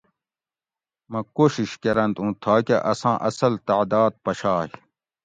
[1.11, 4.67] مہ کوشش کرنت اُوں تھاکہ اساں اصل تعداد پشائ